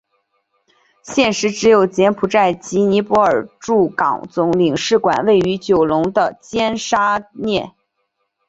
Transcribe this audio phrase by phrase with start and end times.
[1.03, 7.71] 现时只有柬埔寨及尼泊尔驻港总领事馆位于九龙的尖沙咀。